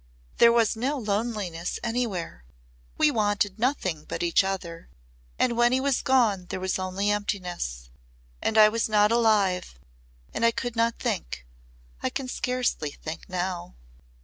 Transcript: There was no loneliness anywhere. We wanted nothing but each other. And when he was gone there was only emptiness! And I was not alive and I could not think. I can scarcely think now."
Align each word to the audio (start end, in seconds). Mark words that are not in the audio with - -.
There 0.37 0.51
was 0.51 0.75
no 0.75 0.97
loneliness 0.97 1.79
anywhere. 1.83 2.43
We 2.97 3.11
wanted 3.11 3.59
nothing 3.59 4.05
but 4.05 4.23
each 4.23 4.43
other. 4.43 4.89
And 5.37 5.55
when 5.55 5.71
he 5.71 5.79
was 5.79 6.01
gone 6.01 6.47
there 6.47 6.59
was 6.59 6.79
only 6.79 7.11
emptiness! 7.11 7.91
And 8.41 8.57
I 8.57 8.67
was 8.67 8.89
not 8.89 9.11
alive 9.11 9.75
and 10.33 10.43
I 10.43 10.49
could 10.49 10.75
not 10.75 10.97
think. 10.97 11.45
I 12.01 12.09
can 12.09 12.27
scarcely 12.27 12.89
think 12.89 13.29
now." 13.29 13.75